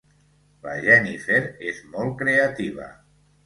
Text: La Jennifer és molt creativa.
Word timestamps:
La 0.67 0.77
Jennifer 0.85 1.39
és 1.75 1.85
molt 1.95 2.19
creativa. 2.25 2.93